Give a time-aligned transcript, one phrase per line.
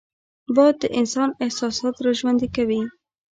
[0.55, 2.81] باد د انسان احساسات راژوندي کوي